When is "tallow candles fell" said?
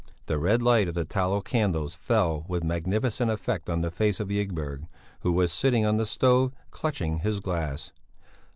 1.05-2.43